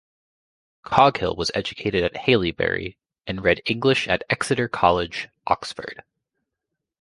[0.81, 2.95] Coghill was educated at Haileybury,
[3.27, 6.03] and read English at Exeter College, Oxford.